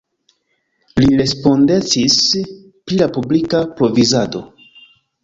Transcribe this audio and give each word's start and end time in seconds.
Li 1.01 1.09
respondecis 1.19 2.15
pri 2.45 2.97
la 3.03 3.09
publika 3.19 3.61
provizado. 3.83 4.43